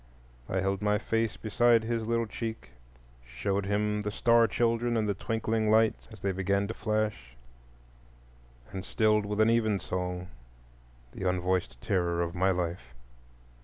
[0.49, 2.71] I held my face beside his little cheek,
[3.23, 7.37] showed him the star children and the twinkling lights as they began to flash,
[8.71, 10.29] and stilled with an even song
[11.11, 12.95] the unvoiced terror of my life.